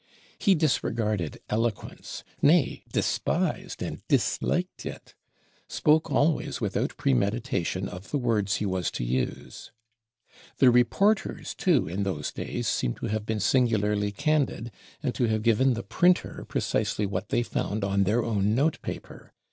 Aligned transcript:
He 0.39 0.55
disregarded 0.55 1.41
eloquence, 1.47 2.23
nay 2.41 2.83
despised 2.91 3.83
and 3.83 4.01
disliked 4.07 4.83
it; 4.83 5.13
spoke 5.67 6.09
always 6.09 6.59
without 6.59 6.97
premeditation 6.97 7.87
of 7.87 8.09
the 8.09 8.17
words 8.17 8.55
he 8.55 8.65
was 8.65 8.89
to 8.89 9.03
use. 9.03 9.71
The 10.57 10.71
Reporters, 10.71 11.53
too, 11.53 11.87
in 11.87 12.01
those 12.01 12.31
days 12.31 12.67
seem 12.67 12.95
to 12.95 13.05
have 13.09 13.27
been 13.27 13.39
singularly 13.39 14.11
candid; 14.11 14.71
and 15.03 15.13
to 15.13 15.25
have 15.25 15.43
given 15.43 15.75
the 15.75 15.83
Printer 15.83 16.45
precisely 16.47 17.05
what 17.05 17.29
they 17.29 17.43
found 17.43 17.83
on 17.83 18.03
their 18.05 18.23
own 18.25 18.55
note 18.55 18.81
paper. 18.81 19.33